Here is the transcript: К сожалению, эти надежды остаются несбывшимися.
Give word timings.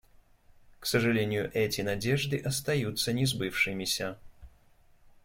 К 0.79 0.87
сожалению, 0.87 1.51
эти 1.53 1.81
надежды 1.81 2.39
остаются 2.39 3.13
несбывшимися. 3.13 4.17